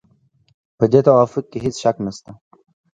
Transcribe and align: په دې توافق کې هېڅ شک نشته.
په 0.77 0.85
دې 0.91 0.99
توافق 1.07 1.45
کې 1.51 1.57
هېڅ 1.65 1.75
شک 1.83 1.95
نشته. 2.05 2.31